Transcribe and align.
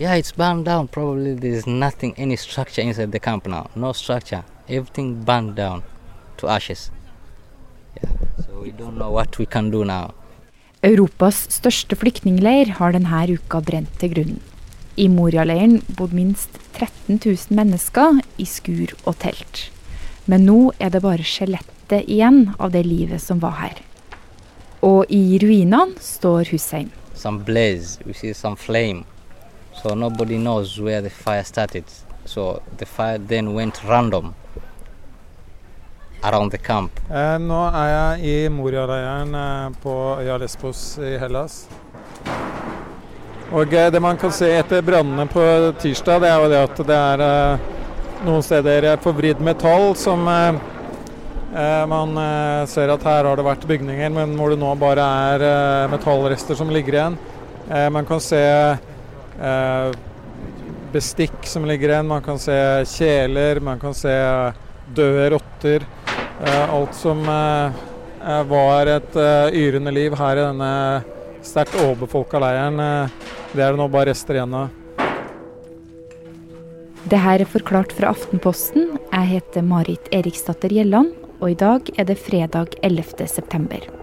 Yeah, 0.00 0.14
it's 0.14 0.32
burned 0.32 0.64
down. 0.64 0.88
Probably 0.88 1.34
there's 1.34 1.66
nothing, 1.66 2.14
any 2.16 2.36
structure 2.36 2.82
inside 2.82 3.12
the 3.12 3.20
camp 3.20 3.46
now. 3.46 3.70
No 3.76 3.92
structure. 3.92 4.42
Everything 4.68 5.22
burned 5.22 5.54
down 5.54 5.84
to 6.38 6.48
ashes. 6.48 6.90
Yeah, 8.02 8.10
so 8.44 8.60
we 8.60 8.72
don't 8.72 8.98
know 8.98 9.12
what 9.12 9.38
we 9.38 9.46
can 9.46 9.70
do 9.70 9.84
now. 9.84 10.14
Europas 10.82 11.46
største 11.48 11.96
flyktningleir 11.96 12.74
har 12.80 12.92
denne 12.92 13.38
uka 13.38 13.60
brent 13.60 13.94
til 14.00 14.10
grunnen. 14.16 14.42
I 14.96 15.06
Moria-leiren 15.08 15.80
bodde 15.96 16.14
minst 16.14 16.58
13 16.74 17.20
000 17.24 17.54
mennesker 17.54 18.20
i 18.36 18.44
skur 18.44 18.92
og 19.06 19.16
telt. 19.22 19.70
Men 20.26 20.44
nå 20.46 20.72
er 20.78 20.90
det 20.90 21.02
bare 21.06 21.22
skjelettet 21.22 22.04
igjen 22.10 22.52
av 22.58 22.74
det 22.74 22.84
livet 22.86 23.22
som 23.22 23.40
var 23.40 23.58
her. 23.62 23.80
Og 24.82 25.06
i 25.08 25.38
ruinene 25.38 25.94
står 26.02 26.50
Hussein. 26.50 26.90
Some 27.14 27.44
blaze, 27.46 27.98
we 28.04 28.12
see 28.12 28.34
some 28.34 28.56
flame. 28.56 29.04
So 29.82 29.94
nobody 29.94 30.38
knows 30.38 30.80
where 30.80 31.02
the 31.02 31.10
fire 31.10 31.44
started. 31.44 31.84
So 32.24 32.62
the 32.78 32.86
fire 32.86 33.18
then 33.18 33.54
went 33.54 33.82
random 33.84 34.34
around 36.24 36.50
the 36.52 36.58
camp. 36.58 37.00
Eh, 37.10 37.38
nå 37.38 37.60
er 37.68 37.88
jeg 37.90 38.20
i 38.24 38.36
Moria-leiren 38.48 39.34
eh, 39.36 39.74
på 39.82 39.94
øya 40.22 40.38
Lesbos 40.40 40.98
i 41.04 41.18
Hellas. 41.20 41.64
Og 43.52 43.74
eh, 43.74 43.90
det 43.92 44.00
man 44.00 44.16
kan 44.16 44.32
se 44.32 44.48
etter 44.56 44.82
brannene 44.82 45.26
på 45.28 45.42
tirsdag, 45.82 46.22
det 46.24 46.30
er 46.30 46.40
jo 46.40 46.52
det 46.52 46.62
at 46.62 46.80
det 46.88 47.00
er 47.00 47.24
eh, 47.26 47.66
noen 48.24 48.46
steder 48.46 48.88
forvridd 49.04 49.42
metall 49.44 49.92
som 50.00 50.24
eh, 50.32 50.56
eh, 51.52 51.84
man 51.92 52.16
ser 52.72 52.94
at 52.94 53.04
her 53.04 53.28
har 53.28 53.36
det 53.36 53.44
vært 53.44 53.68
bygninger, 53.68 54.16
men 54.16 54.32
hvor 54.40 54.54
det 54.54 54.62
nå 54.62 54.72
bare 54.80 55.04
er 55.28 55.92
metallrester 55.92 56.56
som 56.56 56.72
ligger 56.72 56.98
igjen. 56.98 57.20
Man 57.64 58.04
kan 58.04 58.20
se 58.20 58.40
bestikk 60.94 61.46
som 61.50 61.64
ligger 61.66 61.90
igjen, 61.90 62.06
man 62.06 62.22
kan 62.22 62.38
se 62.38 62.54
kjeler, 62.86 63.60
man 63.60 63.80
kan 63.82 63.94
se 63.94 64.14
døde 64.94 65.30
rotter. 65.34 65.86
Eh, 66.44 66.74
alt 66.74 66.94
som 66.94 67.22
eh, 67.28 67.82
eh, 68.22 68.42
var 68.50 68.90
et 68.90 69.16
eh, 69.16 69.54
yrende 69.64 69.92
liv 69.94 70.14
her 70.18 70.38
i 70.38 70.46
denne 70.46 70.70
sterkt 71.44 71.76
overbefolka 71.78 72.40
leiren, 72.42 72.80
eh, 72.80 73.28
det 73.54 73.62
er 73.62 73.74
det 73.74 73.80
nå 73.80 73.88
bare 73.92 74.10
rester 74.10 74.40
igjen 74.40 74.56
av. 74.64 74.80
Det 77.04 77.20
her 77.20 77.42
er 77.44 77.50
forklart 77.50 77.92
fra 77.92 78.14
Aftenposten. 78.14 78.94
Jeg 79.12 79.30
heter 79.34 79.66
Marit 79.66 80.08
Eriksdatter 80.14 80.72
Gjelland, 80.72 81.12
og 81.40 81.52
i 81.52 81.58
dag 81.60 81.92
er 81.98 82.08
det 82.08 82.16
fredag 82.22 82.78
11. 82.82 83.93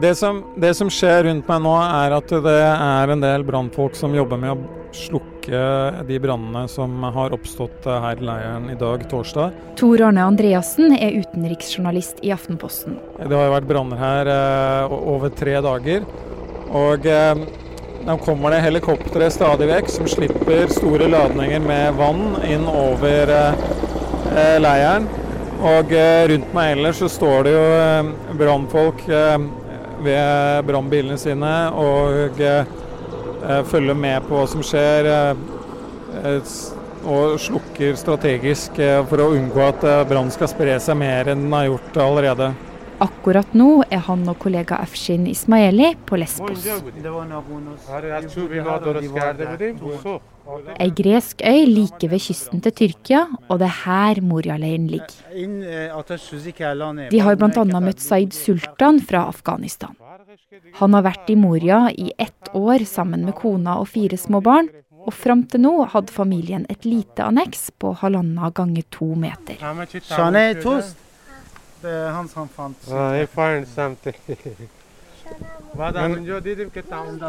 Det 0.00 0.14
som, 0.14 0.40
det 0.56 0.72
som 0.74 0.88
skjer 0.90 1.26
rundt 1.28 1.48
meg 1.48 1.60
nå, 1.62 1.74
er 1.82 2.14
at 2.16 2.32
det 2.44 2.60
er 2.64 3.12
en 3.12 3.22
del 3.22 3.44
brannfolk 3.46 3.94
som 3.98 4.14
jobber 4.16 4.40
med 4.40 4.54
å 4.54 4.84
slukke 4.94 5.60
de 6.08 6.18
brannene 6.22 6.64
som 6.70 7.02
har 7.14 7.34
oppstått 7.34 7.86
her 7.86 8.20
i 8.20 8.26
leiren 8.26 8.70
i 8.72 8.76
dag, 8.80 9.04
torsdag. 9.10 9.54
Tor 9.78 10.02
Arne 10.06 10.24
Andreassen 10.24 10.94
er 10.96 11.18
utenriksjournalist 11.20 12.22
i 12.24 12.32
Aftenposten. 12.34 12.96
Det 13.18 13.34
har 13.34 13.50
jo 13.50 13.56
vært 13.56 13.68
branner 13.68 14.00
her 14.00 14.30
eh, 14.34 14.94
over 15.14 15.34
tre 15.34 15.58
dager. 15.64 16.06
Og 16.74 17.06
eh, 17.06 17.44
nå 18.04 18.16
kommer 18.24 18.54
det 18.54 18.62
helikoptre 18.64 19.28
stadig 19.32 19.68
vekk 19.70 19.92
som 19.92 20.08
slipper 20.10 20.70
store 20.72 21.10
ladninger 21.12 21.62
med 21.64 22.00
vann 22.00 22.38
inn 22.48 22.66
over 22.70 23.34
eh, 23.34 23.66
eh, 24.32 24.56
leiren. 24.62 25.10
Og 25.64 25.92
eh, 25.96 26.24
rundt 26.32 26.56
meg 26.56 26.74
ellers 26.78 27.02
så 27.02 27.10
står 27.10 27.46
det 27.46 27.54
jo 27.54 27.68
eh, 27.82 28.14
brannfolk 28.40 29.06
ved 30.04 30.64
brannbilene 30.68 31.18
sine 31.20 31.52
og 31.80 32.40
eh, 32.44 33.60
følger 33.70 33.98
med 33.98 34.28
på 34.28 34.38
hva 34.38 34.46
som 34.50 34.64
skjer. 34.64 35.10
eh, 35.10 36.32
eh, 36.34 36.54
og 37.04 37.38
slukker 37.40 37.96
strategisk 38.00 38.78
eh, 38.80 39.02
for 39.08 39.20
å 39.20 39.32
unngå 39.36 39.60
at 39.66 39.82
eh, 39.84 40.04
brann 40.08 40.30
skal 40.32 40.48
spre 40.48 40.78
seg 40.80 40.96
mer 41.00 41.28
enn 41.32 41.44
den 41.46 41.52
har 41.56 41.66
gjort 41.68 41.98
allerede. 42.04 42.52
Akkurat 43.04 43.50
nå 43.58 43.82
er 43.90 44.04
han 44.06 44.22
og 44.30 44.38
kollega 44.40 44.78
Afshin 44.80 45.26
Ismaili 45.28 45.90
på 46.06 46.16
Lesbos. 46.16 46.62
Ei 50.80 50.90
gresk 50.92 51.40
øy 51.40 51.64
like 51.68 52.08
ved 52.10 52.20
kysten 52.20 52.60
til 52.64 52.72
Tyrkia, 52.76 53.24
og 53.48 53.58
det 53.62 53.68
er 53.70 53.76
her 53.84 54.20
Moria-leiren 54.20 54.86
ligger. 54.92 55.14
De 57.10 57.20
har 57.24 57.36
bl.a. 57.40 57.80
møtt 57.80 58.00
Said 58.04 58.32
Sultan 58.36 59.00
fra 59.00 59.24
Afghanistan. 59.32 59.96
Han 60.80 60.94
har 60.94 61.02
vært 61.06 61.30
i 61.32 61.36
Moria 61.38 61.88
i 61.90 62.12
ett 62.18 62.50
år 62.52 62.84
sammen 62.88 63.24
med 63.24 63.34
kona 63.40 63.78
og 63.80 63.88
fire 63.94 64.18
små 64.20 64.42
barn, 64.44 64.68
og 65.04 65.12
fram 65.16 65.44
til 65.48 65.64
nå 65.64 65.74
hadde 65.94 66.12
familien 66.12 66.66
et 66.72 66.84
lite 66.88 67.24
anneks 67.24 67.70
på 67.80 67.94
halvannen 68.00 68.52
gange 68.54 68.84
to 68.90 69.14
meter. 69.14 69.56
Det 71.84 71.98
Hans 72.16 72.32
han 72.32 72.48
fant. 72.48 72.80
هم 75.25 75.31
هم 75.31 75.39
فهمت 75.39 75.39
I 75.39 75.39
find 75.39 75.73
something. 75.73 75.77
بعد 75.77 75.93
Men- 75.93 76.17
اونجا 76.17 76.39
دیدیم 76.39 76.69
که 76.69 76.81
تمام 76.81 77.19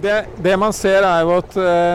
Det, 0.00 0.26
det 0.42 0.56
man 0.58 0.72
ser 0.72 1.02
er 1.02 1.20
jo 1.24 1.30
at 1.38 1.56
eh, 1.56 1.94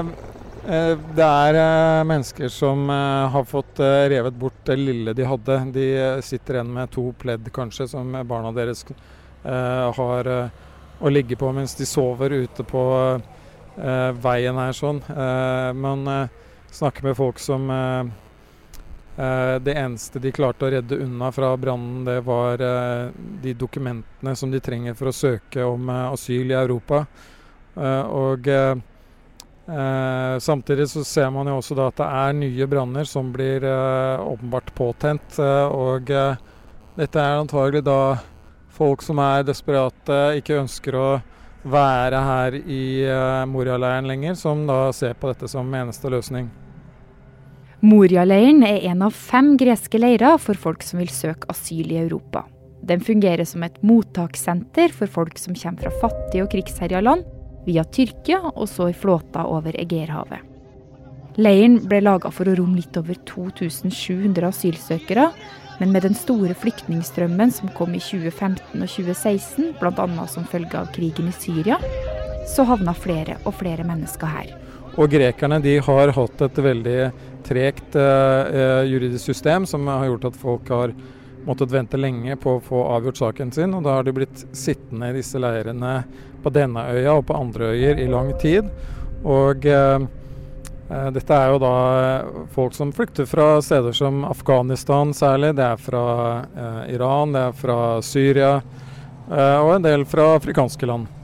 eh, 0.74 0.96
det 1.16 1.26
er 1.28 1.58
eh, 1.62 2.04
mennesker 2.10 2.50
som 2.50 2.90
eh, 2.90 3.28
har 3.30 3.44
fått 3.46 3.80
eh, 3.80 4.08
revet 4.10 4.34
bort 4.34 4.58
det 4.66 4.78
lille 4.80 5.14
de 5.14 5.24
hadde. 5.30 5.58
De 5.76 5.86
eh, 6.00 6.22
sitter 6.26 6.58
igjen 6.58 6.72
med 6.74 6.90
to 6.96 7.12
pledd 7.22 7.52
kanskje 7.54 7.88
som 7.92 8.12
barna 8.26 8.52
deres 8.58 8.82
eh, 8.90 9.92
har 10.00 10.32
eh, 10.34 10.50
å 11.02 11.10
ligge 11.14 11.38
på 11.38 11.52
mens 11.54 11.76
de 11.78 11.86
sover 11.86 12.34
ute 12.42 12.64
på 12.66 12.82
eh, 13.78 14.12
veien 14.26 14.58
her 14.58 14.74
sånn. 14.74 15.04
Eh, 15.06 15.70
man 15.78 16.08
eh, 16.08 16.28
snakker 16.74 17.04
med 17.12 17.18
folk 17.22 17.38
som 17.42 17.70
eh, 17.70 18.00
eh, 18.02 18.12
det 19.65 19.73
eneste 19.81 20.21
de 20.21 20.33
klarte 20.33 20.67
å 20.67 20.71
redde 20.75 20.99
unna 21.01 21.31
fra 21.33 21.55
brannen, 21.57 22.05
det 22.05 22.19
var 22.27 22.61
eh, 22.61 23.07
de 23.43 23.55
dokumentene 23.57 24.35
som 24.37 24.51
de 24.53 24.61
trenger 24.61 24.97
for 24.99 25.09
å 25.09 25.15
søke 25.17 25.65
om 25.65 25.89
eh, 25.89 26.03
asyl 26.13 26.53
i 26.53 26.59
Europa. 26.59 27.07
Eh, 27.77 28.03
og 28.13 28.49
eh, 28.53 28.75
eh, 29.73 30.35
samtidig 30.45 30.89
så 30.93 31.05
ser 31.05 31.31
man 31.33 31.49
jo 31.49 31.57
også 31.63 31.79
da 31.79 31.87
at 31.89 32.03
det 32.03 32.11
er 32.19 32.37
nye 32.43 32.69
branner 32.69 33.09
som 33.09 33.31
blir 33.33 33.65
eh, 33.65 34.21
åpenbart 34.21 34.75
påtent. 34.77 35.39
eh, 35.41 35.65
og 35.73 36.13
eh, 36.13 36.37
dette 37.01 37.25
er 37.25 37.41
antagelig 37.41 37.87
da 37.89 38.19
folk 38.77 39.01
som 39.05 39.17
er 39.25 39.49
desperate, 39.49 40.21
ikke 40.43 40.61
ønsker 40.61 41.01
å 41.01 41.09
være 41.65 42.21
her 42.21 42.61
i 42.61 42.85
Moria-leiren 43.49 44.07
lenger, 44.07 44.37
som 44.37 44.69
da 44.69 44.93
ser 44.93 45.17
på 45.17 45.33
dette 45.33 45.49
som 45.49 45.73
eneste 45.75 46.13
løsning. 46.13 46.53
Moria-leiren 47.87 48.65
er 48.67 48.83
en 48.91 49.05
av 49.07 49.15
fem 49.15 49.53
greske 49.61 49.99
leirer 50.01 50.41
for 50.43 50.59
folk 50.59 50.83
som 50.83 50.99
vil 50.99 51.11
søke 51.13 51.47
asyl 51.53 51.93
i 51.93 52.01
Europa. 52.01 52.43
Den 52.83 53.03
fungerer 53.05 53.47
som 53.47 53.63
et 53.63 53.77
mottakssenter 53.87 54.91
for 54.97 55.11
folk 55.13 55.39
som 55.39 55.55
kommer 55.55 55.85
fra 55.85 55.93
fattige 56.01 56.43
og 56.43 56.51
krigsherja 56.51 57.05
land, 57.05 57.23
via 57.67 57.85
Tyrkia 57.85 58.41
og 58.49 58.67
så 58.73 58.89
i 58.91 58.97
flåta 58.97 59.45
over 59.47 59.79
Egerhavet. 59.79 60.43
Leiren 61.39 61.79
ble 61.87 62.03
laga 62.03 62.33
for 62.35 62.49
å 62.49 62.57
romme 62.59 62.81
litt 62.81 62.99
over 62.99 63.21
2700 63.29 64.51
asylsøkere, 64.51 65.31
men 65.79 65.95
med 65.95 66.09
den 66.09 66.19
store 66.19 66.59
flyktningstrømmen 66.59 67.55
som 67.55 67.71
kom 67.77 67.95
i 67.95 68.03
2015 68.03 68.83
og 68.83 68.89
2016, 68.99 69.75
bl.a. 69.79 70.29
som 70.33 70.49
følge 70.51 70.81
av 70.81 70.91
krigen 70.97 71.31
i 71.31 71.39
Syria, 71.39 71.79
så 72.51 72.67
havna 72.67 72.97
flere 72.99 73.39
og 73.45 73.61
flere 73.61 73.87
mennesker 73.87 74.39
her. 74.41 74.57
Og 74.97 75.11
grekerne 75.13 75.61
de 75.61 75.77
har 75.85 76.15
hatt 76.17 76.43
et 76.47 76.59
veldig 76.65 77.01
tregt 77.45 77.97
eh, 78.01 78.57
eh, 78.61 78.83
juridisk 78.89 79.29
system 79.29 79.67
som 79.69 79.87
har 79.93 80.07
gjort 80.09 80.31
at 80.31 80.39
folk 80.41 80.71
har 80.73 80.95
måttet 81.47 81.71
vente 81.71 81.99
lenge 82.01 82.37
på 82.43 82.57
å 82.57 82.63
få 82.65 82.83
avgjort 82.97 83.21
saken 83.21 83.53
sin. 83.53 83.75
Og 83.77 83.85
da 83.87 83.99
har 83.99 84.07
de 84.07 84.15
blitt 84.17 84.47
sittende 84.57 85.11
i 85.11 85.19
disse 85.19 85.41
leirene 85.41 86.01
på 86.43 86.53
denne 86.55 86.87
øya 86.95 87.19
og 87.19 87.27
på 87.29 87.37
andre 87.39 87.73
øyer 87.75 88.01
i 88.03 88.09
lang 88.11 88.33
tid. 88.41 88.71
Og 89.27 89.67
eh, 89.69 90.07
eh, 90.91 91.09
dette 91.15 91.39
er 91.39 91.53
jo 91.53 91.61
da 91.63 91.75
folk 92.55 92.77
som 92.77 92.95
flykter 92.95 93.29
fra 93.31 93.57
steder 93.63 93.95
som 93.97 94.25
Afghanistan 94.27 95.15
særlig. 95.15 95.55
Det 95.59 95.67
er 95.67 95.83
fra 95.83 96.07
eh, 96.47 96.83
Iran, 96.97 97.37
det 97.37 97.45
er 97.51 97.61
fra 97.61 97.79
Syria 98.01 98.57
eh, 98.57 99.59
og 99.61 99.77
en 99.77 99.87
del 99.87 100.09
fra 100.09 100.33
afrikanske 100.41 100.89
land. 100.89 101.16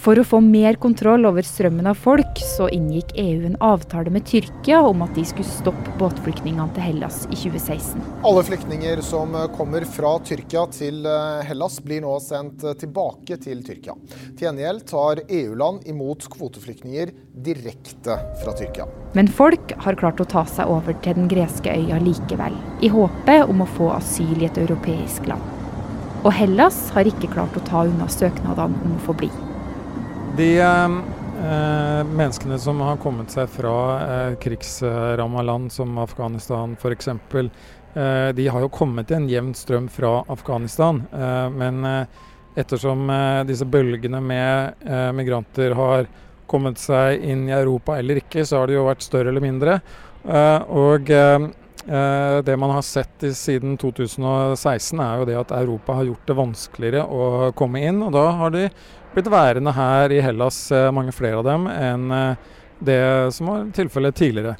For 0.00 0.16
å 0.16 0.22
få 0.24 0.38
mer 0.40 0.78
kontroll 0.80 1.26
over 1.28 1.44
strømmen 1.44 1.84
av 1.90 1.98
folk, 2.00 2.38
så 2.56 2.70
inngikk 2.72 3.10
EU 3.20 3.42
en 3.50 3.56
avtale 3.60 4.08
med 4.08 4.24
Tyrkia 4.24 4.78
om 4.88 5.02
at 5.04 5.12
de 5.12 5.26
skulle 5.28 5.52
stoppe 5.52 5.92
båtflyktningene 6.00 6.72
til 6.72 6.86
Hellas 6.86 7.18
i 7.26 7.36
2016. 7.36 8.00
Alle 8.24 8.44
flyktninger 8.48 9.02
som 9.04 9.36
kommer 9.58 9.84
fra 9.84 10.14
Tyrkia 10.24 10.62
til 10.72 11.04
eh, 11.04 11.42
Hellas, 11.44 11.76
blir 11.84 12.00
nå 12.06 12.14
sendt 12.24 12.64
tilbake 12.80 13.36
til 13.44 13.60
Tyrkia. 13.66 13.98
Til 14.38 14.46
gjengjeld 14.46 14.86
tar 14.88 15.20
EU-land 15.26 15.84
imot 15.92 16.24
kvoteflyktninger 16.32 17.12
direkte 17.44 18.16
fra 18.40 18.56
Tyrkia. 18.56 18.88
Men 19.12 19.28
folk 19.28 19.76
har 19.84 20.00
klart 20.00 20.24
å 20.24 20.28
ta 20.32 20.46
seg 20.48 20.72
over 20.72 20.96
til 21.04 21.20
den 21.20 21.28
greske 21.28 21.76
øya 21.76 22.00
likevel, 22.00 22.56
i 22.80 22.88
håpet 22.88 23.52
om 23.52 23.60
å 23.60 23.68
få 23.76 23.92
asyl 23.98 24.40
i 24.40 24.48
et 24.48 24.64
europeisk 24.64 25.28
land. 25.28 25.44
Og 26.24 26.32
Hellas 26.40 26.86
har 26.96 27.08
ikke 27.08 27.28
klart 27.36 27.60
å 27.60 27.66
ta 27.68 27.84
unna 27.84 28.08
søknadene 28.08 28.80
om 28.88 28.96
å 28.96 29.04
få 29.04 29.20
bli. 29.20 29.32
De 30.36 30.58
eh, 30.58 32.04
menneskene 32.04 32.58
som 32.58 32.80
har 32.80 32.98
kommet 33.02 33.32
seg 33.34 33.48
fra 33.50 33.76
eh, 34.00 34.34
krigsramma 34.40 35.42
land 35.42 35.72
som 35.72 35.98
Afghanistan 35.98 36.76
f.eks., 36.78 37.08
eh, 37.08 38.28
de 38.36 38.48
har 38.48 38.64
jo 38.64 38.72
kommet 38.72 39.10
i 39.10 39.18
en 39.18 39.28
jevn 39.28 39.54
strøm 39.58 39.88
fra 39.92 40.20
Afghanistan. 40.30 41.02
Eh, 41.12 41.46
men 41.50 41.84
eh, 41.84 42.20
ettersom 42.62 43.10
eh, 43.10 43.42
disse 43.50 43.66
bølgene 43.66 44.22
med 44.22 44.84
eh, 44.86 45.10
migranter 45.18 45.74
har 45.76 46.10
kommet 46.50 46.78
seg 46.82 47.22
inn 47.22 47.48
i 47.48 47.54
Europa 47.54 47.98
eller 47.98 48.22
ikke, 48.22 48.46
så 48.46 48.62
har 48.62 48.70
det 48.70 48.78
jo 48.78 48.88
vært 48.88 49.06
større 49.06 49.30
eller 49.30 49.44
mindre. 49.44 49.80
og 50.26 51.10
Eh, 51.86 52.42
det 52.42 52.56
man 52.56 52.70
har 52.70 52.82
sett 52.82 53.24
siden 53.36 53.76
2016 53.80 55.00
er 55.00 55.18
jo 55.18 55.28
det 55.28 55.36
at 55.40 55.52
Europa 55.56 55.96
har 55.96 56.10
gjort 56.10 56.26
det 56.28 56.36
vanskeligere 56.36 57.04
å 57.08 57.52
komme 57.56 57.80
inn. 57.86 58.02
Og 58.04 58.12
da 58.12 58.26
har 58.36 58.52
de 58.54 58.66
blitt 59.14 59.30
værende 59.30 59.72
her 59.74 60.12
i 60.12 60.20
Hellas, 60.24 60.70
eh, 60.72 60.90
mange 60.94 61.12
flere 61.12 61.40
av 61.40 61.46
dem, 61.46 61.66
enn 61.66 62.10
eh, 62.14 62.50
det 62.80 63.00
som 63.36 63.50
var 63.50 63.66
tilfellet 63.76 64.16
tidligere. 64.16 64.56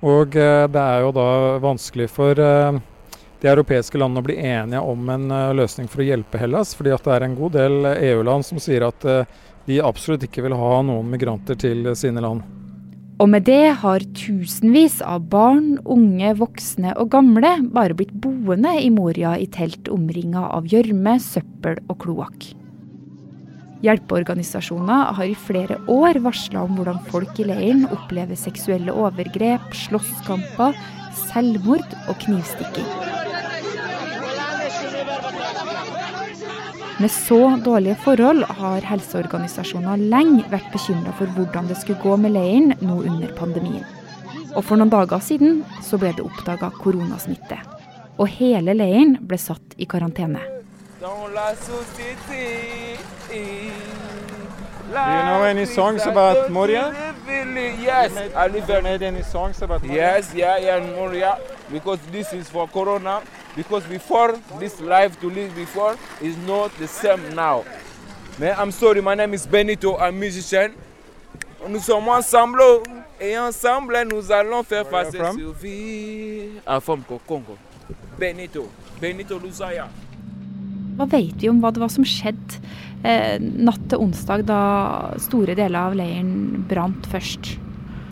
Og 0.00 0.32
det 0.32 0.80
er 0.80 1.02
jo 1.04 1.10
da 1.12 1.24
vanskelig 1.60 2.06
for 2.08 2.34
de 2.34 3.48
europeiske 3.50 3.98
landene 4.00 4.22
å 4.22 4.26
bli 4.26 4.36
enige 4.40 4.80
om 4.80 5.10
en 5.12 5.26
løsning 5.54 5.90
for 5.92 6.00
å 6.00 6.06
hjelpe 6.08 6.40
Hellas. 6.40 6.72
fordi 6.74 6.94
at 6.96 7.04
det 7.04 7.12
er 7.14 7.26
en 7.26 7.36
god 7.36 7.52
del 7.52 7.84
EU-land 7.92 8.46
som 8.48 8.58
sier 8.58 8.88
at 8.88 9.04
de 9.68 9.76
absolutt 9.84 10.24
ikke 10.24 10.46
vil 10.48 10.56
ha 10.56 10.80
noen 10.88 11.12
migranter 11.12 11.54
til 11.54 11.92
sine 12.00 12.24
land. 12.24 12.40
Og 13.20 13.28
med 13.28 13.44
det 13.44 13.76
har 13.82 14.00
tusenvis 14.16 15.02
av 15.04 15.26
barn, 15.28 15.74
unge, 15.84 16.32
voksne 16.40 16.94
og 16.96 17.10
gamle 17.12 17.50
bare 17.68 17.98
blitt 17.98 18.14
boende 18.16 18.72
i 18.80 18.88
Moria 18.88 19.34
i 19.36 19.44
telt 19.52 19.92
omringa 19.92 20.46
av 20.56 20.72
gjørme, 20.72 21.18
søppel 21.20 21.76
og 21.90 22.00
kloakk. 22.06 22.48
Hjelpeorganisasjoner 23.80 25.12
har 25.16 25.24
i 25.24 25.34
flere 25.34 25.78
år 25.88 26.20
varsla 26.20 26.66
om 26.66 26.74
hvordan 26.76 26.98
folk 27.08 27.38
i 27.40 27.46
leiren 27.48 27.86
opplever 27.88 28.36
seksuelle 28.36 28.92
overgrep, 28.92 29.70
slåsskamper, 29.86 30.76
selvmord 31.16 31.96
og 32.10 32.18
knivstikking. 32.20 32.90
Med 37.00 37.08
så 37.08 37.38
dårlige 37.64 37.96
forhold 38.04 38.44
har 38.58 38.84
helseorganisasjoner 38.84 40.02
lenge 40.12 40.44
vært 40.52 40.68
bekymra 40.74 41.14
for 41.16 41.32
hvordan 41.32 41.70
det 41.70 41.78
skulle 41.80 42.02
gå 42.02 42.18
med 42.20 42.34
leiren 42.36 42.74
nå 42.84 42.98
under 43.00 43.32
pandemien. 43.38 43.86
Og 44.52 44.66
for 44.66 44.76
noen 44.76 44.92
dager 44.92 45.22
siden 45.24 45.62
så 45.86 45.96
ble 45.96 46.10
det 46.18 46.26
oppdaga 46.26 46.68
koronasmitte. 46.76 47.56
Og 48.20 48.28
hele 48.36 48.74
leiren 48.76 49.16
ble 49.24 49.40
satt 49.40 49.78
i 49.80 49.88
karantene. 49.88 50.44
Do 53.30 53.36
you 53.36 55.22
know 55.30 55.42
any 55.44 55.66
songs 55.66 56.04
about 56.04 56.50
Moria? 56.50 57.14
Yes, 57.26 58.34
I 58.34 58.48
live 58.48 58.64
Have 58.64 58.76
you 58.76 58.82
made 58.82 59.02
any 59.02 59.22
songs 59.22 59.62
about 59.62 59.82
Moria? 59.84 59.96
Yes, 59.96 60.34
yeah, 60.34 60.58
yeah, 60.58 60.80
Moria, 60.96 61.38
because 61.70 62.00
this 62.10 62.32
is 62.32 62.50
for 62.50 62.66
Corona. 62.68 63.22
Because 63.54 63.84
before 63.84 64.38
this 64.58 64.80
life 64.80 65.20
to 65.20 65.30
live 65.30 65.54
before 65.54 65.96
is 66.20 66.36
not 66.38 66.76
the 66.78 66.88
same 66.88 67.34
now. 67.34 67.64
Mais 68.38 68.56
I'm 68.58 68.72
sorry, 68.72 69.00
my 69.00 69.14
name 69.14 69.34
is 69.34 69.46
Benito, 69.46 69.96
I'm 69.96 70.14
a 70.16 70.18
musician. 70.18 70.74
Nous 71.68 71.80
sommes 71.84 72.08
ensemble 72.08 72.82
et 73.20 73.36
ensemble 73.38 74.02
nous 74.10 74.30
allons 74.32 74.62
faire 74.64 74.86
face 74.86 75.12
Where 75.12 75.24
are 75.24 75.34
you 75.34 75.52
from? 75.52 75.54
survie. 75.54 76.60
I'm 76.66 76.80
from 76.80 77.04
Congo. 77.04 77.58
Benito, 78.18 78.68
Benito 79.00 79.38
Luzaya. 79.38 79.88
Hva 80.96 81.06
vet 81.08 81.36
vi 81.40 81.48
om 81.48 81.60
hva 81.60 81.70
det 81.72 81.80
var 81.80 81.88
som 81.92 82.04
skjedde 82.04 82.58
natt 83.02 83.84
til 83.88 84.02
onsdag, 84.04 84.44
da 84.48 84.60
store 85.22 85.54
deler 85.56 85.88
av 85.88 85.94
leiren 85.96 86.64
brant 86.68 87.06
først? 87.08 87.54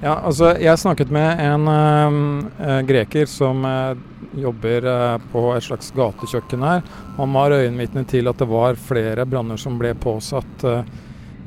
Ja, 0.01 0.15
altså 0.23 0.53
jeg 0.63 0.79
snakket 0.79 1.11
med 1.11 1.41
en 1.43 1.69
eh, 1.69 2.81
greker 2.87 3.27
som 3.27 3.65
eh, 3.67 3.99
jobber 4.39 4.87
eh, 4.87 5.17
på 5.33 5.43
et 5.57 5.67
slags 5.67 5.91
gatekjøkken 5.97 6.63
her. 6.63 6.85
Han 7.19 7.35
var 7.35 7.57
øyenvitne 7.57 8.05
til 8.09 8.31
at 8.31 8.39
det 8.39 8.47
var 8.49 8.79
flere 8.79 9.27
branner 9.27 9.59
som 9.59 9.77
ble 9.81 9.93
påsatt. 9.99 10.65
eh, 10.65 10.97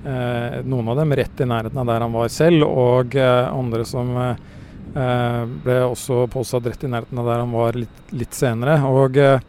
eh, 0.06 0.60
noen 0.66 0.92
av 0.92 1.00
dem 1.00 1.14
rett 1.16 1.42
i 1.42 1.48
nærheten 1.48 1.80
av 1.82 1.90
der 1.90 2.06
han 2.06 2.16
var 2.16 2.28
selv, 2.34 2.66
og 2.68 3.16
eh, 3.16 3.48
andre 3.54 3.86
som 3.88 4.12
eh, 4.18 4.36
eh, 4.96 5.42
ble 5.66 5.80
også 5.88 6.26
påsatt 6.32 6.68
rett 6.72 6.86
i 6.86 6.92
nærheten 6.92 7.22
av 7.22 7.32
der 7.32 7.44
han 7.44 7.56
var 7.56 7.80
litt, 7.80 8.04
litt 8.12 8.38
senere. 8.38 8.82
Og 8.90 9.18
eh, 9.22 9.38
eh, 9.38 9.42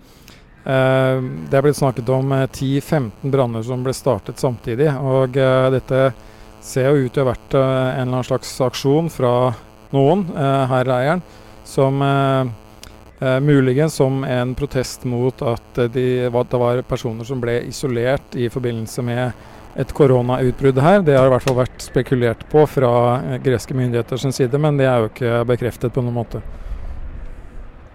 det 1.50 1.58
er 1.58 1.64
blitt 1.64 1.78
snakket 1.78 2.08
om 2.14 2.32
eh, 2.36 2.46
10-15 2.46 3.32
branner 3.32 3.64
som 3.66 3.82
ble 3.82 3.94
startet 3.96 4.38
samtidig. 4.38 4.88
Og 5.02 5.36
eh, 5.36 5.68
dette 5.74 6.02
ser 6.62 6.90
jo 6.90 7.06
ut 7.06 7.12
til 7.12 7.24
å 7.24 7.26
ha 7.26 7.32
vært 7.32 7.56
eh, 7.58 7.62
en 7.66 8.02
eller 8.04 8.18
annen 8.20 8.28
slags 8.28 8.54
aksjon 8.62 9.10
fra 9.10 9.34
noen 9.92 10.26
eh, 10.30 10.66
her 10.70 10.92
i 11.00 11.16
som 11.66 12.02
eh, 12.02 12.52
eh, 13.26 13.40
muligens 13.40 13.94
som 13.98 14.22
en 14.24 14.54
protest 14.54 15.04
mot 15.04 15.42
at 15.42 15.78
eh, 15.78 15.90
de, 15.90 16.06
det 16.30 16.62
var 16.62 16.82
personer 16.86 17.26
som 17.26 17.42
ble 17.42 17.60
isolert 17.66 18.36
i 18.38 18.48
forbindelse 18.52 19.02
med 19.02 19.50
et 19.76 19.92
koronautbrudd 19.96 20.78
her. 20.84 21.02
Det 21.02 21.16
har 21.16 21.26
i 21.26 21.32
hvert 21.32 21.46
fall 21.46 21.62
vært 21.62 21.82
spekulert 21.82 22.46
på 22.52 22.66
fra 22.70 22.92
eh, 23.18 23.38
greske 23.42 23.74
myndigheter 23.74 24.20
sin 24.20 24.34
side, 24.36 24.58
men 24.60 24.78
det 24.78 24.86
er 24.86 25.02
jo 25.02 25.12
ikke 25.12 25.44
bekreftet 25.48 25.94
på 25.94 26.04
noen 26.04 26.20
måte. 26.22 26.42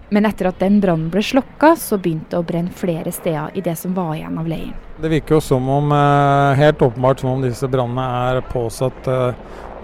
Men 0.09 0.25
etter 0.25 0.47
at 0.47 0.59
den 0.63 0.79
brannen 0.79 1.09
ble 1.11 1.21
slokka, 1.23 1.73
så 1.75 1.97
begynte 1.99 2.31
det 2.31 2.39
å 2.39 2.45
brenne 2.47 2.71
flere 2.71 3.11
steder 3.11 3.57
i 3.59 3.63
det 3.63 3.75
som 3.75 3.95
var 3.97 4.13
igjen 4.15 4.37
av 4.39 4.47
leiren. 4.47 4.75
Det 5.01 5.11
virker 5.11 5.35
jo 5.35 5.41
som 5.43 5.67
om, 5.69 5.91
eh, 5.91 6.55
helt 6.55 6.79
åpenbart 6.81 7.19
som 7.19 7.29
om 7.29 7.41
disse 7.41 7.67
brannene 7.67 8.05
er 8.31 8.41
påsatt. 8.41 9.07
eh, 9.07 9.33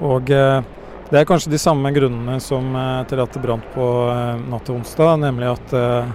Og 0.02 0.32
eh, 0.32 0.62
det 1.12 1.20
er 1.20 1.26
kanskje 1.26 1.52
de 1.52 1.60
samme 1.60 1.92
grunnene 1.94 2.40
som 2.42 2.74
til 3.06 3.20
at 3.20 3.32
det 3.34 3.42
brant 3.44 3.64
på 3.76 3.86
natt 4.50 4.66
til 4.66 4.76
onsdag, 4.76 5.20
nemlig 5.20 5.52
at 5.52 6.08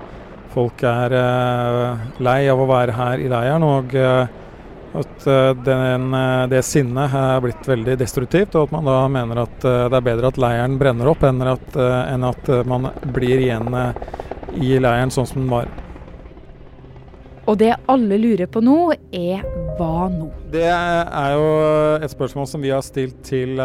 folk 0.50 0.82
er 0.82 1.10
lei 2.18 2.48
av 2.48 2.58
å 2.58 2.66
være 2.66 2.92
her 2.92 3.18
i 3.18 3.28
leiren. 3.28 3.62
og 3.62 3.94
at 4.98 5.26
eh, 5.26 5.50
den, 5.64 6.14
eh, 6.14 6.46
det 6.50 6.62
sinnet 6.66 7.14
er 7.14 7.42
blitt 7.44 7.66
veldig 7.68 7.96
destruktivt, 8.00 8.54
og 8.56 8.68
at 8.68 8.76
man 8.76 8.88
da 8.88 9.00
mener 9.12 9.42
at 9.44 9.66
eh, 9.66 9.84
det 9.88 9.98
er 9.98 10.06
bedre 10.10 10.30
at 10.32 10.40
leiren 10.42 10.78
brenner 10.80 11.10
opp 11.12 11.26
enn 11.26 11.42
at, 11.46 11.76
enn 11.78 12.24
at 12.28 12.48
man 12.68 12.90
blir 13.14 13.42
igjen 13.42 13.68
i 14.58 14.78
leiren 14.80 15.12
sånn 15.14 15.28
som 15.28 15.42
den 15.42 15.52
var. 15.52 15.70
Og 17.48 17.56
det 17.56 17.70
alle 17.88 18.18
lurer 18.20 18.48
på 18.52 18.60
nå, 18.60 18.76
er 19.14 19.44
hva 19.78 20.08
nå? 20.12 20.26
Det 20.52 20.66
er 20.68 21.30
jo 21.32 21.46
et 21.96 22.12
spørsmål 22.12 22.48
som 22.50 22.60
vi 22.60 22.74
har 22.74 22.84
stilt 22.84 23.22
til 23.24 23.56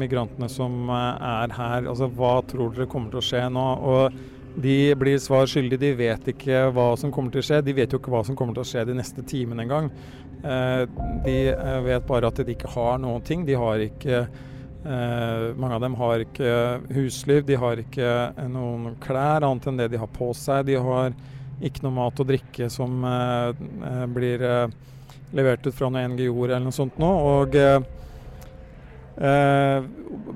migrantene 0.00 0.48
som 0.48 0.88
er 0.88 1.52
her. 1.52 1.84
Altså, 1.90 2.08
Hva 2.08 2.38
tror 2.48 2.72
dere 2.72 2.88
kommer 2.88 3.12
til 3.12 3.20
å 3.20 3.26
skje 3.26 3.42
nå? 3.52 3.66
Og 3.84 4.22
De 4.56 4.94
blir 4.96 5.18
svar 5.18 5.48
skyldige. 5.50 5.82
De 5.82 5.92
vet 5.98 6.28
ikke 6.32 6.68
hva 6.72 6.92
som 6.96 7.12
kommer 7.12 7.34
til 7.34 7.42
å 7.42 7.46
skje. 7.50 7.60
De 7.66 7.74
vet 7.76 7.92
jo 7.92 8.00
ikke 8.00 8.12
hva 8.14 8.24
som 8.24 8.38
kommer 8.38 8.56
til 8.56 8.64
å 8.64 8.68
skje 8.70 8.86
de 8.88 8.96
neste 8.96 9.24
timene 9.26 9.66
engang. 9.66 9.90
Eh, 10.44 10.88
de 11.24 11.48
eh, 11.48 11.80
vet 11.80 12.06
bare 12.06 12.28
at 12.28 12.36
de 12.36 12.52
ikke 12.52 12.68
har 12.74 12.98
noen 13.00 13.22
ting. 13.24 13.46
De 13.48 13.56
har 13.56 13.80
ikke 13.80 14.18
eh, 14.24 15.44
Mange 15.56 15.78
av 15.78 15.84
dem 15.84 15.96
har 15.96 16.24
ikke 16.26 16.50
husliv. 16.92 17.46
De 17.48 17.56
har 17.60 17.80
ikke 17.80 18.08
noen 18.52 18.98
klær 19.00 19.46
annet 19.46 19.70
enn 19.70 19.80
det 19.80 19.88
de 19.94 20.00
har 20.02 20.10
på 20.12 20.32
seg. 20.36 20.66
De 20.68 20.76
har 20.76 21.14
ikke 21.64 21.84
noe 21.86 21.96
mat 21.96 22.20
og 22.20 22.28
drikke 22.28 22.66
som 22.68 23.04
blir 24.12 24.42
levert 25.32 25.64
ut 25.64 25.76
fra 25.76 25.86
noen 25.88 26.16
NGO-er 26.16 26.56
eller 26.56 26.64
noe 26.66 26.74
sånt 26.74 26.98
nå. 27.00 27.10
Og 27.30 27.54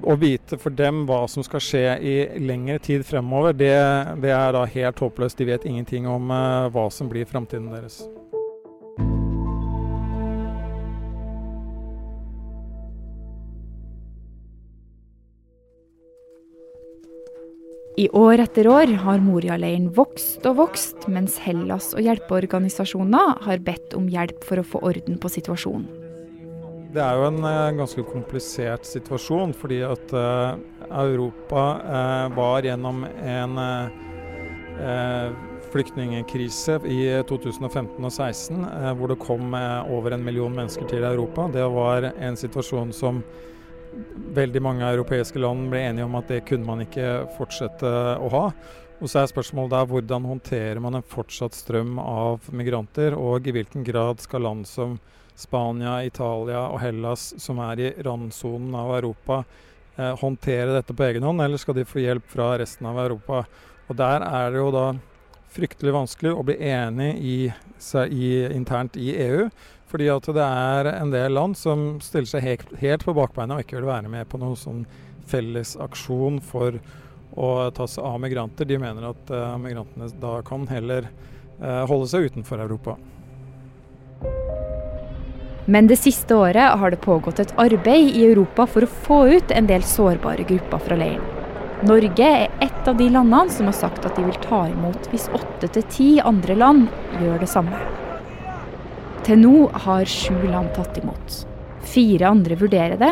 å 0.06 0.16
vite 0.22 0.60
for 0.62 0.78
dem 0.78 1.02
hva 1.10 1.24
som 1.28 1.42
skal 1.44 1.64
skje 1.66 1.82
i 1.98 2.14
lengre 2.38 2.78
tid 2.86 3.02
fremover, 3.04 3.58
det, 3.58 3.74
det 4.22 4.30
er 4.30 4.54
da 4.54 4.62
helt 4.78 5.02
håpløst. 5.04 5.42
De 5.42 5.50
vet 5.50 5.66
ingenting 5.66 6.06
om 6.08 6.30
hva 6.30 6.86
som 6.94 7.10
blir 7.10 7.28
framtiden 7.28 7.68
deres. 7.74 7.98
I 17.98 18.04
år 18.14 18.38
etter 18.44 18.68
år 18.70 18.92
har 19.02 19.18
Moria-leiren 19.18 19.88
vokst 19.90 20.44
og 20.46 20.60
vokst, 20.60 21.08
mens 21.10 21.34
Hellas 21.42 21.88
og 21.96 22.04
hjelpeorganisasjoner 22.06 23.40
har 23.42 23.64
bedt 23.66 23.96
om 23.98 24.06
hjelp 24.12 24.44
for 24.46 24.62
å 24.62 24.66
få 24.66 24.82
orden 24.86 25.16
på 25.18 25.30
situasjonen. 25.34 25.88
Det 26.94 27.02
er 27.02 27.18
jo 27.18 27.24
en 27.26 27.42
eh, 27.44 27.72
ganske 27.74 28.04
komplisert 28.06 28.86
situasjon, 28.86 29.50
fordi 29.50 29.80
at 29.82 30.14
eh, 30.14 30.60
Europa 30.88 31.64
eh, 31.82 32.36
var 32.38 32.68
gjennom 32.70 33.02
en 33.04 33.58
flyktningkrise 35.72 36.78
i 36.86 37.00
2015 37.26 37.98
og 37.98 38.12
2016, 38.14 38.62
eh, 38.64 38.92
hvor 38.94 39.10
det 39.10 39.18
kom 39.26 39.54
over 39.90 40.14
en 40.14 40.24
million 40.24 40.54
mennesker 40.54 40.86
til 40.88 41.04
Europa. 41.04 41.48
Det 41.52 41.66
var 41.74 42.12
en 42.14 42.38
situasjon 42.38 42.94
som 42.94 43.22
veldig 44.36 44.62
mange 44.62 44.88
europeiske 44.88 45.40
land 45.40 45.70
ble 45.72 45.80
enige 45.88 46.06
om 46.06 46.16
at 46.18 46.28
det 46.30 46.44
kunne 46.48 46.66
man 46.66 46.84
ikke 46.84 47.28
fortsette 47.36 47.88
å 48.18 48.28
ha. 48.34 48.44
Og 48.98 49.10
så 49.10 49.22
er 49.22 49.30
spørsmålet 49.30 49.76
der 49.76 49.86
hvordan 49.90 50.26
håndterer 50.26 50.80
man 50.82 50.98
en 50.98 51.06
fortsatt 51.06 51.54
strøm 51.54 52.00
av 52.02 52.48
migranter, 52.50 53.14
og 53.14 53.46
i 53.46 53.54
hvilken 53.54 53.86
grad 53.86 54.22
skal 54.24 54.42
land 54.46 54.66
som 54.66 54.96
Spania, 55.38 56.00
Italia 56.02 56.64
og 56.66 56.80
Hellas, 56.82 57.30
som 57.38 57.60
er 57.62 57.82
i 57.82 57.92
randsonen 58.02 58.74
av 58.74 58.96
Europa, 58.96 59.44
eh, 59.96 60.16
håndtere 60.18 60.74
dette 60.74 60.94
på 60.94 61.06
egen 61.06 61.22
hånd, 61.22 61.40
eller 61.44 61.62
skal 61.62 61.78
de 61.78 61.86
få 61.86 62.02
hjelp 62.02 62.26
fra 62.26 62.56
resten 62.58 62.90
av 62.90 62.98
Europa? 62.98 63.44
Og 63.88 63.96
Der 63.96 64.20
er 64.20 64.50
det 64.50 64.58
jo 64.58 64.70
da 64.74 64.88
fryktelig 65.48 65.94
vanskelig 65.94 66.34
å 66.34 66.44
bli 66.44 66.58
enig 66.60 67.14
i, 67.22 67.36
i, 68.10 68.28
internt 68.52 68.98
i 69.00 69.14
EU. 69.16 69.48
Fordi 69.88 70.08
at 70.12 70.26
det 70.36 70.44
er 70.44 70.90
en 70.92 71.12
del 71.12 71.32
land 71.32 71.56
som 71.56 71.90
stiller 72.04 72.28
seg 72.28 72.44
helt, 72.44 72.72
helt 72.80 73.04
på 73.06 73.16
bakbeina 73.16 73.56
og 73.56 73.64
ikke 73.64 73.78
vil 73.78 73.88
være 73.88 74.10
med 74.12 74.28
på 74.28 74.40
noen 74.40 74.58
sånn 74.58 74.82
felles 75.28 75.74
aksjon 75.80 76.40
for 76.44 76.76
å 77.38 77.48
ta 77.76 77.86
seg 77.88 78.04
av 78.04 78.18
migranter. 78.20 78.68
De 78.68 78.78
mener 78.80 79.08
at 79.10 79.32
uh, 79.32 79.54
migrantene 79.60 80.10
da 80.20 80.38
kan 80.44 80.66
heller 80.68 81.08
uh, 81.62 81.84
holde 81.88 82.08
seg 82.10 82.28
utenfor 82.28 82.60
Europa. 82.64 82.98
Men 85.68 85.88
det 85.88 85.98
siste 86.00 86.36
året 86.36 86.78
har 86.80 86.92
det 86.92 87.00
pågått 87.04 87.42
et 87.42 87.52
arbeid 87.60 88.14
i 88.16 88.24
Europa 88.30 88.64
for 88.66 88.84
å 88.84 88.94
få 89.08 89.18
ut 89.36 89.52
en 89.52 89.68
del 89.68 89.84
sårbare 89.84 90.46
grupper 90.48 90.80
fra 90.80 90.96
leiren. 90.96 91.24
Norge 91.84 92.24
er 92.26 92.48
et 92.64 92.88
av 92.90 92.96
de 92.98 93.06
landene 93.12 93.52
som 93.54 93.68
har 93.68 93.76
sagt 93.76 94.08
at 94.08 94.16
de 94.18 94.24
vil 94.26 94.40
ta 94.42 94.64
imot 94.66 95.12
hvis 95.12 95.28
åtte 95.36 95.68
til 95.76 95.84
ti 95.92 96.08
andre 96.24 96.56
land 96.58 96.88
gjør 97.20 97.38
det 97.44 97.50
samme. 97.52 97.97
Til 99.28 99.42
nå 99.42 99.66
har 99.84 100.08
sju 100.08 100.38
land 100.48 100.70
tatt 100.72 100.96
imot. 101.02 101.34
Fire 101.84 102.30
andre 102.30 102.56
vurderer 102.56 102.96
det. 102.96 103.10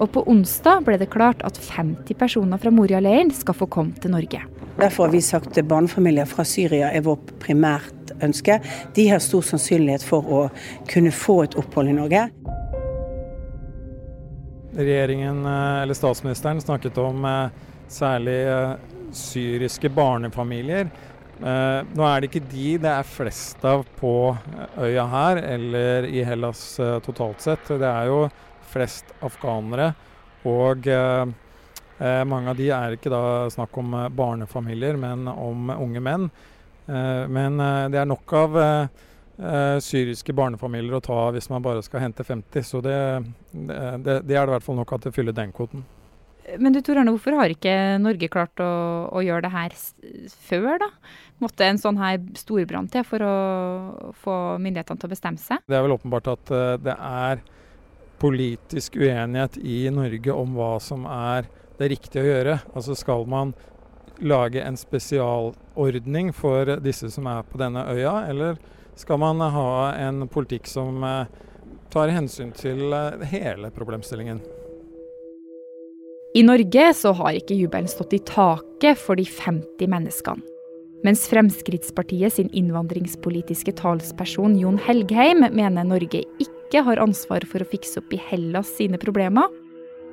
Og 0.00 0.08
på 0.14 0.22
onsdag 0.32 0.86
ble 0.86 0.96
det 0.96 1.10
klart 1.12 1.42
at 1.44 1.58
50 1.60 2.16
personer 2.16 2.56
fra 2.56 2.72
Moria-leiren 2.72 3.28
skal 3.36 3.58
få 3.58 3.68
komme 3.68 3.92
til 4.00 4.14
Norge. 4.14 4.40
Derfor 4.78 5.04
har 5.04 5.12
vi 5.12 5.20
sagt 5.20 5.52
at 5.52 5.68
barnefamilier 5.68 6.24
fra 6.30 6.46
Syria 6.48 6.88
er 6.96 7.04
vårt 7.04 7.34
primært 7.42 8.14
ønske. 8.24 8.62
De 8.96 9.06
har 9.10 9.20
stor 9.20 9.44
sannsynlighet 9.44 10.08
for 10.08 10.24
å 10.24 10.40
kunne 10.88 11.12
få 11.12 11.42
et 11.44 11.58
opphold 11.60 11.92
i 11.92 11.98
Norge. 12.00 12.24
Regjeringen, 14.72 15.44
eh, 15.44 15.82
eller 15.82 16.00
statsministeren, 16.00 16.64
snakket 16.64 16.96
om 16.96 17.28
eh, 17.28 17.52
særlig 17.92 18.40
eh, 18.48 18.76
syriske 19.12 19.92
barnefamilier. 19.92 20.88
Eh, 21.42 21.80
nå 21.98 22.04
er 22.06 22.22
det 22.22 22.28
ikke 22.30 22.44
de 22.52 22.76
det 22.84 22.90
er 22.92 23.08
flest 23.08 23.64
av 23.66 23.82
på 23.98 24.14
øya 24.78 25.06
her, 25.10 25.40
eller 25.56 26.06
i 26.06 26.22
Hellas 26.26 26.62
eh, 26.78 26.98
totalt 27.02 27.42
sett. 27.42 27.66
Det 27.66 27.88
er 27.88 28.10
jo 28.10 28.24
flest 28.72 29.10
afghanere. 29.20 29.92
Og 30.48 30.88
mange 32.26 32.50
av 32.50 32.56
de 32.58 32.64
er 32.74 32.96
ikke 32.96 33.12
da 33.12 33.50
snakk 33.52 33.76
om 33.78 33.92
barnefamilier, 34.10 34.96
men 34.98 35.28
om 35.30 35.70
unge 35.70 36.00
menn. 36.02 36.24
men 37.30 37.62
det 37.94 38.00
er 38.00 38.08
nok 38.08 38.32
av 38.34 38.58
syriske 39.78 40.34
barnefamilier 40.34 40.98
å 40.98 41.04
ta 41.04 41.20
hvis 41.30 41.46
man 41.52 41.62
bare 41.62 41.84
skal 41.86 42.08
hente 42.08 42.26
50. 42.26 42.66
Så 42.66 42.82
det, 42.82 42.98
det, 43.52 43.78
det 44.02 44.18
er 44.18 44.24
det 44.26 44.50
i 44.50 44.54
hvert 44.56 44.66
fall 44.66 44.80
nok 44.80 44.96
at 44.96 45.06
det 45.06 45.14
fyller 45.14 45.36
den 45.36 45.54
kvoten. 45.54 45.86
Men 46.58 46.74
du 46.74 46.80
Tor 46.82 46.98
Arne, 46.98 47.12
hvorfor 47.14 47.36
har 47.38 47.52
ikke 47.52 47.72
Norge 48.02 48.28
klart 48.32 48.60
å, 48.62 48.70
å, 49.14 49.22
gjøre 49.22 49.44
det 49.46 49.52
her 49.54 49.74
før, 50.48 50.74
da? 50.82 50.88
Måtte 51.42 51.66
en 51.66 51.78
sånn 51.80 51.98
her 52.00 52.18
storbrann 52.38 52.88
til 52.90 53.04
for 53.06 53.22
å 53.26 53.34
få 54.24 54.36
myndighetene 54.62 55.00
til 55.00 55.10
å 55.10 55.12
bestemme 55.12 55.42
seg? 55.42 55.62
Det 55.70 55.78
er 55.78 55.84
vel 55.86 55.94
åpenbart 55.94 56.30
at 56.34 56.52
uh, 56.54 56.62
det 56.82 56.96
er 56.96 57.42
politisk 58.22 58.98
uenighet 58.98 59.58
i 59.58 59.84
Norge 59.94 60.34
om 60.34 60.54
hva 60.58 60.76
som 60.82 61.06
er 61.10 61.48
det 61.78 61.90
riktige 61.94 62.22
å 62.22 62.30
gjøre. 62.30 62.56
Altså 62.74 62.96
skal 62.98 63.26
man 63.30 63.54
lage 64.22 64.62
en 64.62 64.78
spesialordning 64.78 66.30
for 66.36 66.76
disse 66.82 67.10
som 67.10 67.26
er 67.30 67.46
på 67.46 67.58
denne 67.62 67.86
øya, 67.90 68.16
eller 68.30 68.58
skal 68.98 69.18
man 69.22 69.42
ha 69.42 69.70
en 69.98 70.26
politikk 70.30 70.66
som 70.70 71.02
uh, 71.06 71.30
tar 71.94 72.14
hensyn 72.14 72.50
til 72.54 72.90
uh, 72.90 73.22
hele 73.30 73.70
problemstillingen? 73.74 74.42
I 76.34 76.42
Norge 76.42 76.84
så 76.96 77.10
har 77.12 77.36
ikke 77.36 77.56
jubelen 77.58 77.90
stått 77.90 78.14
i 78.16 78.22
taket 78.24 78.96
for 78.96 79.20
de 79.20 79.26
50 79.28 79.90
menneskene. 79.92 80.40
Mens 81.02 81.26
Fremskrittspartiet 81.26 82.36
sin 82.36 82.48
innvandringspolitiske 82.54 83.74
talsperson 83.80 84.54
Jon 84.56 84.78
Helgheim 84.80 85.42
mener 85.50 85.84
Norge 85.84 86.22
ikke 86.40 86.84
har 86.86 87.02
ansvar 87.02 87.42
for 87.50 87.60
å 87.60 87.66
fikse 87.68 87.98
opp 87.98 88.14
i 88.14 88.20
Hellas 88.30 88.70
sine 88.78 89.00
problemer, 89.02 89.50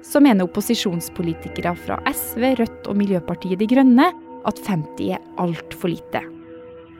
så 0.04 0.20
mener 0.24 0.50
opposisjonspolitikere 0.50 1.76
fra 1.86 2.00
SV, 2.10 2.56
Rødt 2.58 2.90
og 2.90 2.98
Miljøpartiet 3.00 3.62
De 3.62 3.70
Grønne 3.70 4.10
at 4.50 4.60
50 4.66 5.14
er 5.14 5.24
altfor 5.40 5.94
lite. 5.94 6.24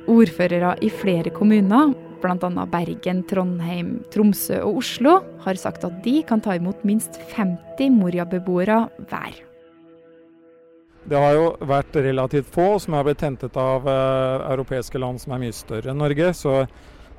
Ordførere 0.08 0.76
i 0.86 0.92
flere 0.94 1.34
kommuner 1.34 1.96
bl.a. 2.22 2.66
Bergen, 2.70 3.24
Trondheim, 3.30 4.00
Tromsø 4.14 4.60
og 4.66 4.82
Oslo, 4.84 5.20
har 5.46 5.60
sagt 5.60 5.86
at 5.88 6.02
de 6.06 6.20
kan 6.28 6.42
ta 6.44 6.56
imot 6.58 6.84
minst 6.88 7.20
50 7.34 7.96
Moria-beboere 7.96 8.84
hver. 9.10 9.40
Det 11.10 11.18
har 11.18 11.34
jo 11.38 11.48
vært 11.66 11.96
relativt 11.96 12.52
få 12.54 12.76
som 12.84 12.98
har 12.98 13.08
blitt 13.08 13.24
hentet 13.26 13.56
av 13.58 13.88
eh, 13.90 14.46
europeiske 14.52 15.00
land 15.02 15.22
som 15.24 15.34
er 15.34 15.44
mye 15.46 15.56
større 15.56 15.94
enn 15.94 16.02
Norge. 16.04 16.34
Så 16.38 16.56
eh, 16.62 16.68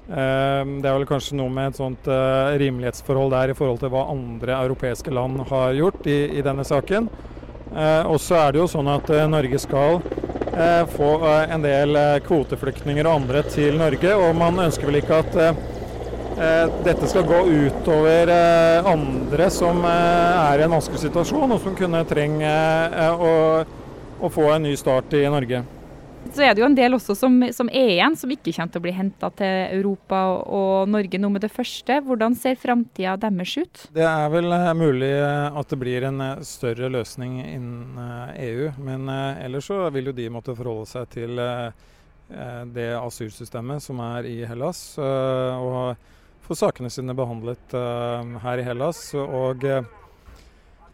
det 0.06 0.86
er 0.86 0.94
vel 0.94 1.08
kanskje 1.08 1.40
noe 1.40 1.50
med 1.50 1.72
et 1.72 1.80
sånt 1.80 2.10
eh, 2.10 2.54
rimelighetsforhold 2.60 3.34
der 3.34 3.54
i 3.54 3.58
forhold 3.58 3.82
til 3.82 3.92
hva 3.94 4.06
andre 4.12 4.60
europeiske 4.60 5.14
land 5.16 5.42
har 5.50 5.74
gjort 5.80 6.06
i, 6.06 6.20
i 6.38 6.46
denne 6.46 6.66
saken. 6.66 7.10
og 7.70 8.16
så 8.18 8.34
er 8.34 8.52
det 8.52 8.58
jo 8.58 8.66
sånn 8.66 8.88
at 8.90 9.12
Norge 9.30 9.58
skal 9.62 10.00
Eh, 10.02 10.19
få 10.92 11.10
eh, 11.26 11.52
en 11.54 11.64
del 11.64 11.96
eh, 11.96 12.20
kvoteflyktninger 12.26 13.06
og 13.06 13.20
andre 13.22 13.42
til 13.48 13.78
Norge. 13.80 14.14
Og 14.16 14.34
man 14.38 14.60
ønsker 14.66 14.90
vel 14.90 15.00
ikke 15.02 15.22
at 15.24 15.38
dette 16.86 17.08
skal 17.10 17.26
gå 17.28 17.38
utover 17.44 18.30
andre 18.88 19.48
som 19.52 19.82
er 19.84 20.62
i 20.62 20.64
en 20.64 20.72
vanskelig 20.72 21.02
situasjon, 21.02 21.52
og 21.52 21.60
som 21.60 21.74
kunne 21.76 22.00
trenge 22.08 22.52
å, 23.12 23.32
å 24.24 24.30
få 24.32 24.46
en 24.54 24.64
ny 24.64 24.72
start 24.80 25.18
i 25.18 25.26
Norge. 25.28 25.60
Så 26.30 26.44
er 26.44 26.54
det 26.54 26.62
jo 26.62 26.68
en 26.68 26.76
del 26.76 26.94
også 26.94 27.14
som, 27.18 27.38
som 27.54 27.70
er 27.72 27.94
igjen, 27.96 28.16
som 28.18 28.30
ikke 28.30 28.52
kommer 28.52 28.72
til 28.74 28.80
å 28.80 28.84
bli 28.84 28.92
henta 28.94 29.30
til 29.38 29.78
Europa 29.80 30.20
og 30.46 30.90
Norge 30.92 31.18
nå 31.18 31.30
med 31.32 31.42
det 31.44 31.50
første. 31.52 31.96
Hvordan 32.06 32.36
ser 32.38 32.58
framtida 32.60 33.16
deres 33.20 33.54
ut? 33.58 33.84
Det 33.96 34.04
er 34.06 34.28
vel 34.32 34.52
eh, 34.54 34.70
mulig 34.78 35.10
eh, 35.16 35.58
at 35.60 35.72
det 35.72 35.80
blir 35.80 36.06
en 36.06 36.22
eh, 36.24 36.42
større 36.46 36.90
løsning 36.92 37.40
innen 37.42 37.98
EU. 38.36 38.70
Men 38.84 39.10
ellers 39.10 39.70
så 39.72 39.82
vil 39.94 40.12
jo 40.12 40.16
de 40.16 40.28
måtte 40.32 40.54
forholde 40.58 40.86
seg 40.90 41.08
til 41.16 41.40
det 42.70 42.90
asylsystemet 42.94 43.82
som 43.82 43.98
er 44.04 44.28
i 44.30 44.36
Hellas. 44.46 44.84
Og 45.00 45.96
få 46.46 46.56
sakene 46.58 46.90
sine 46.92 47.16
behandlet 47.18 47.74
her 47.74 48.62
i 48.62 48.66
Hellas. 48.66 49.08
og 49.18 49.66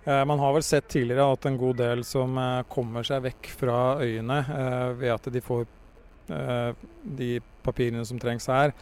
Eh, 0.07 0.25
man 0.25 0.39
har 0.39 0.53
vel 0.53 0.63
sett 0.63 0.89
tidligere 0.89 1.33
at 1.33 1.47
en 1.47 1.57
god 1.59 1.77
del 1.77 2.05
som 2.07 2.39
eh, 2.39 2.63
kommer 2.71 3.03
seg 3.07 3.25
vekk 3.25 3.49
fra 3.59 3.79
øyene 4.05 4.39
eh, 4.39 4.91
ved 5.01 5.11
at 5.17 5.33
de 5.33 5.43
får 5.43 5.67
de 6.27 7.39
papirene 7.63 8.03
som 8.03 8.19
trengs 8.19 8.49
her, 8.51 8.73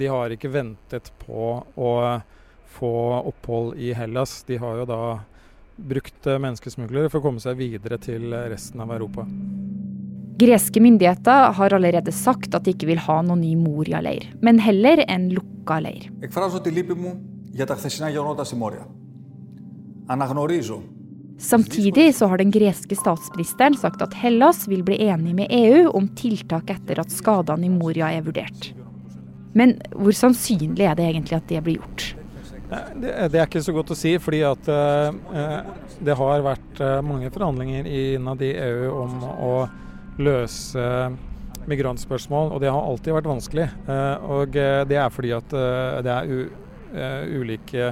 de 0.00 0.06
har 0.08 0.32
ikke 0.32 0.48
ventet 0.48 1.10
på 1.20 1.50
å 1.76 1.90
få 2.72 2.92
opphold 3.28 3.76
i 3.76 3.90
Hellas. 3.92 4.38
De 4.48 4.56
har 4.56 4.78
jo 4.78 4.86
da 4.88 5.20
brukt 5.76 6.24
menneskesmuglere 6.24 7.10
for 7.12 7.20
å 7.20 7.26
komme 7.26 7.44
seg 7.44 7.60
videre 7.60 7.98
til 8.00 8.32
resten 8.48 8.80
av 8.80 8.94
Europa. 8.96 9.26
Greske 10.40 10.80
myndigheter 10.80 11.52
har 11.58 11.76
allerede 11.76 12.08
sagt 12.16 12.56
at 12.56 12.64
de 12.64 12.72
ikke 12.72 12.88
vil 12.88 13.04
ha 13.04 13.18
noen 13.20 13.44
ny 13.44 13.52
Moria-leir, 13.60 14.32
men 14.40 14.56
heller 14.64 15.04
en 15.04 15.28
lukka 15.36 15.82
leir. 15.84 16.08
Jeg 16.24 16.32
Samtidig 21.38 22.14
så 22.14 22.26
har 22.26 22.38
den 22.38 22.50
greske 22.50 22.96
statsministeren 22.96 23.76
sagt 23.78 24.02
at 24.02 24.14
Hellas 24.18 24.64
vil 24.68 24.82
bli 24.82 24.96
enig 25.06 25.34
med 25.36 25.52
EU 25.54 25.90
om 25.94 26.08
tiltak 26.18 26.72
etter 26.72 26.98
at 26.98 27.12
skadene 27.14 27.68
i 27.68 27.70
Moria 27.70 28.08
er 28.16 28.24
vurdert. 28.26 28.72
Men 29.54 29.76
hvor 29.92 30.16
sannsynlig 30.16 30.88
er 30.88 30.96
det 30.98 31.06
egentlig 31.10 31.38
at 31.38 31.46
det 31.50 31.62
blir 31.66 31.78
gjort? 31.78 32.08
Det, 32.68 33.12
det 33.32 33.38
er 33.38 33.46
ikke 33.46 33.62
så 33.64 33.72
godt 33.76 33.94
å 33.94 33.98
si, 33.98 34.16
fordi 34.20 34.42
at 34.44 34.66
uh, 34.68 35.62
det 36.04 36.18
har 36.18 36.44
vært 36.44 36.82
uh, 36.82 36.98
mange 37.06 37.30
forhandlinger 37.32 37.86
innad 37.86 38.42
i 38.44 38.52
EU 38.58 38.90
om 39.04 39.16
å 39.28 39.54
løse 40.18 40.84
migrantspørsmål, 41.68 42.52
og 42.56 42.60
det 42.64 42.72
har 42.72 42.82
alltid 42.82 43.14
vært 43.14 43.28
vanskelig. 43.28 43.66
Og 44.24 44.54
det 44.56 44.96
er 44.96 45.10
fordi 45.12 45.34
at 45.36 45.52
det 46.02 46.14
er 46.14 46.30
u, 46.32 46.38
ulike 47.38 47.90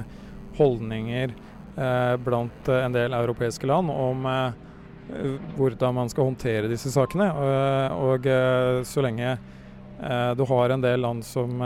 holdninger 0.57 1.35
Eh, 1.37 1.46
blant 1.77 2.69
en 2.73 2.95
del 2.95 3.13
europeiske 3.13 3.67
land 3.69 3.91
om 3.93 4.25
eh, 4.25 5.27
hvordan 5.57 5.93
man 5.93 6.09
skal 6.09 6.31
håndtere 6.31 6.71
disse 6.71 6.89
sakene. 6.89 7.29
Og 8.01 8.25
så 8.89 9.03
lenge 9.05 9.29
eh, 9.35 10.31
du 10.33 10.43
har 10.49 10.73
en 10.73 10.83
del 10.83 11.05
land 11.05 11.25
som 11.25 11.61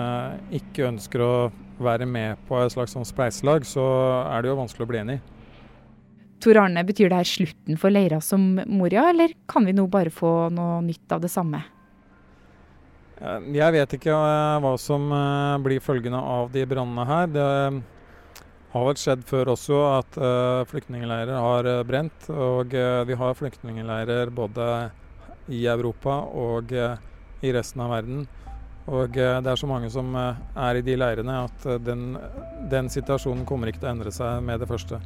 ikke 0.52 0.90
ønsker 0.90 1.24
å 1.24 1.34
være 1.82 2.06
med 2.06 2.42
på 2.48 2.60
et 2.62 2.74
slags 2.74 2.96
sånn 2.96 3.08
spleiselag, 3.08 3.66
så 3.66 3.84
er 4.30 4.44
det 4.44 4.52
jo 4.52 4.60
vanskelig 4.60 4.86
å 4.86 4.92
bli 4.92 5.02
enig. 5.02 5.20
Tor 6.42 6.58
Arne, 6.58 6.82
betyr 6.86 7.12
det 7.12 7.20
her 7.20 7.30
slutten 7.30 7.78
for 7.78 7.94
leira 7.94 8.18
som 8.24 8.56
Moria, 8.66 9.12
eller 9.12 9.36
kan 9.50 9.66
vi 9.68 9.76
nå 9.78 9.86
bare 9.92 10.14
få 10.14 10.50
noe 10.54 10.80
nytt 10.86 11.14
av 11.14 11.22
det 11.22 11.30
samme? 11.30 11.62
Jeg 13.54 13.74
vet 13.76 13.92
ikke 14.00 14.14
eh, 14.16 14.60
hva 14.64 14.72
som 14.82 15.04
eh, 15.14 15.58
blir 15.62 15.84
følgende 15.86 16.18
av 16.18 16.50
de 16.54 16.64
brannene 16.66 17.06
her. 17.06 17.28
Det 17.30 17.50
har 18.72 18.88
vel 18.88 19.00
skjedd 19.00 19.24
før 19.28 19.52
også 19.54 19.80
at 19.98 20.18
uh, 20.22 20.64
flyktningleirer 20.70 21.36
har 21.36 21.70
brent. 21.88 22.28
Og 22.32 22.76
uh, 22.76 23.02
vi 23.08 23.18
har 23.20 23.38
flyktningleirer 23.38 24.32
både 24.36 24.68
i 25.52 25.66
Europa 25.68 26.22
og 26.38 26.72
uh, 26.72 26.96
i 27.44 27.52
resten 27.56 27.84
av 27.84 27.92
verden. 27.98 28.24
Og 28.92 29.14
det 29.14 29.46
er 29.48 29.60
så 29.60 29.68
mange 29.70 29.88
som 29.94 30.10
er 30.18 30.76
i 30.76 30.82
de 30.84 30.96
leirene 30.98 31.36
at 31.46 31.66
den, 31.86 32.16
den 32.72 32.90
situasjonen 32.92 33.46
kommer 33.48 33.70
ikke 33.70 33.84
til 33.84 33.92
å 33.92 33.92
endre 33.94 34.12
seg 34.12 34.42
med 34.44 34.60
det 34.60 34.68
første. 34.68 34.98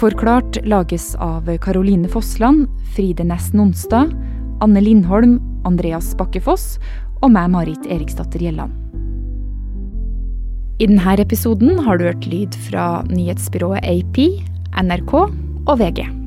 Forklart 0.00 0.56
lages 0.64 1.14
av 1.20 1.44
Caroline 1.60 2.08
Fossland, 2.08 2.68
Fride 2.94 3.24
Næss 3.24 3.50
Nonstad, 3.52 4.14
Anne 4.64 4.80
Lindholm, 4.80 5.34
Andreas 5.68 6.14
Bakkefoss 6.16 6.78
og 7.20 7.34
meg, 7.34 7.50
Marit 7.52 7.84
Eriksdatter 7.84 8.40
Gjelland. 8.40 8.72
I 10.80 10.88
denne 10.88 11.18
episoden 11.20 11.82
har 11.84 12.00
du 12.00 12.06
hørt 12.08 12.24
lyd 12.32 12.56
fra 12.70 13.02
nyhetsbyrået 13.12 13.84
AP, 13.84 14.22
NRK 14.80 15.12
og 15.20 15.76
VG. 15.82 16.19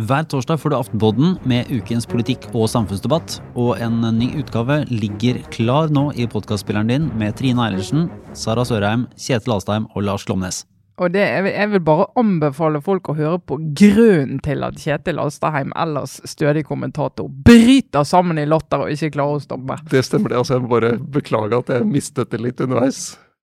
Hver 0.00 0.24
torsdag 0.24 0.56
får 0.62 0.70
du 0.70 0.76
Aftenpodden 0.78 1.32
med 1.44 1.68
ukens 1.68 2.06
politikk 2.08 2.46
og 2.54 2.70
samfunnsdebatt. 2.72 3.34
Og 3.58 3.74
en 3.84 3.98
ny 4.16 4.30
utgave 4.40 4.78
ligger 4.88 5.42
klar 5.52 5.90
nå 5.92 6.06
i 6.16 6.24
podkastspilleren 6.30 6.88
din 6.88 7.08
med 7.20 7.36
Trine 7.36 7.66
Eilertsen, 7.66 8.06
Sara 8.32 8.64
Sørheim, 8.64 9.08
Kjetil 9.20 9.58
Alstheim 9.58 9.90
og 9.92 10.06
Lars 10.06 10.24
Glomnes. 10.24 10.62
Og 11.00 11.12
det, 11.12 11.24
jeg 11.48 11.68
vil 11.72 11.84
bare 11.84 12.08
anbefale 12.20 12.80
folk 12.84 13.10
å 13.12 13.16
høre 13.18 13.38
på 13.44 13.58
grunnen 13.76 14.40
til 14.44 14.64
at 14.64 14.80
Kjetil 14.80 15.20
Alstaheim, 15.20 15.72
ellers 15.76 16.18
stødig 16.28 16.64
kommentator, 16.68 17.28
bryter 17.28 18.06
sammen 18.08 18.40
i 18.40 18.48
latter 18.48 18.86
og 18.86 18.94
ikke 18.94 19.14
klarer 19.18 19.40
å 19.40 19.44
stoppe. 19.44 19.80
Det 19.92 20.04
stemmer 20.06 20.32
det. 20.32 20.40
altså 20.40 20.56
Jeg 20.56 20.64
må 20.64 20.76
bare 20.78 20.94
beklage 21.00 21.60
at 21.60 21.74
jeg 21.76 21.88
mistet 21.88 22.32
det 22.32 22.40
litt 22.40 22.64
underveis. 22.64 23.18